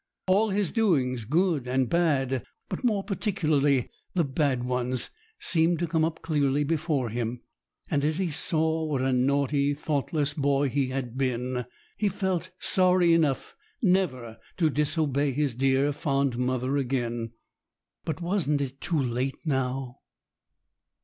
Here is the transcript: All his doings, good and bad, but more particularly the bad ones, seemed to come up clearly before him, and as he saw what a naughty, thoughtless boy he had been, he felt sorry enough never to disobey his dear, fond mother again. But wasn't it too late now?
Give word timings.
All 0.25 0.49
his 0.49 0.71
doings, 0.71 1.25
good 1.25 1.67
and 1.67 1.87
bad, 1.87 2.43
but 2.69 2.83
more 2.83 3.03
particularly 3.03 3.91
the 4.15 4.23
bad 4.23 4.63
ones, 4.63 5.11
seemed 5.39 5.77
to 5.77 5.85
come 5.87 6.03
up 6.03 6.23
clearly 6.23 6.63
before 6.63 7.09
him, 7.09 7.41
and 7.87 8.03
as 8.03 8.17
he 8.17 8.31
saw 8.31 8.83
what 8.83 9.03
a 9.03 9.13
naughty, 9.13 9.75
thoughtless 9.75 10.33
boy 10.33 10.69
he 10.69 10.87
had 10.87 11.19
been, 11.19 11.65
he 11.97 12.09
felt 12.09 12.49
sorry 12.59 13.13
enough 13.13 13.55
never 13.79 14.39
to 14.57 14.71
disobey 14.71 15.33
his 15.33 15.53
dear, 15.53 15.93
fond 15.93 16.35
mother 16.35 16.77
again. 16.77 17.33
But 18.03 18.21
wasn't 18.21 18.61
it 18.61 18.81
too 18.81 18.99
late 18.99 19.37
now? 19.45 19.99